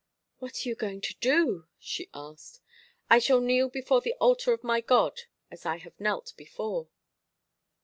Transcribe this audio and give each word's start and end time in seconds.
"What 0.39 0.65
are 0.65 0.69
you 0.69 0.73
going 0.73 1.01
to 1.01 1.13
do?" 1.19 1.67
she 1.77 2.09
asked. 2.11 2.59
"I 3.07 3.19
shall 3.19 3.39
kneel 3.39 3.69
before 3.69 4.01
the 4.01 4.13
altar 4.15 4.51
of 4.51 4.63
my 4.63 4.81
God, 4.81 5.21
as 5.51 5.63
I 5.63 5.77
have 5.77 5.99
knelt 6.01 6.33
before." 6.35 6.87